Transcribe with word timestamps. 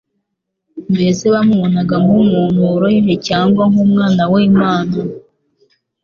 mbese 0.93 1.23
bamubonaga 1.33 1.95
nk'umuntu 2.03 2.57
woroheje 2.67 3.13
cyangwa 3.27 3.63
nk'Umwana 3.71 4.23
w'Imana'? 4.31 4.95